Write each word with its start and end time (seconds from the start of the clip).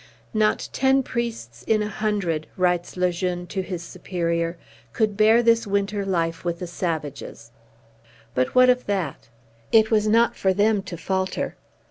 "Not 0.33 0.67
ten 0.73 1.03
priests 1.03 1.61
in 1.61 1.83
a 1.83 1.87
hundred," 1.87 2.47
writes 2.57 2.97
Le 2.97 3.11
Jeune 3.11 3.45
to 3.49 3.61
his 3.61 3.83
Superior, 3.83 4.57
"could 4.93 5.15
bear 5.15 5.43
this 5.43 5.67
winter 5.67 6.03
life 6.07 6.43
with 6.43 6.57
the 6.57 6.65
savages." 6.65 7.51
But 8.33 8.55
what 8.55 8.71
of 8.71 8.87
that? 8.87 9.29
It 9.71 9.91
was 9.91 10.07
not 10.07 10.35
for 10.35 10.53
them 10.55 10.81
to 10.81 10.97
falter. 10.97 11.55